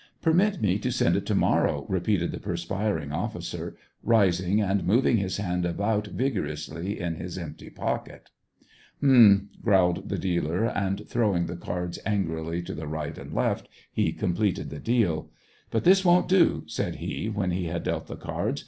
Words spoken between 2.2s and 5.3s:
the perspiring officer, rising, and moving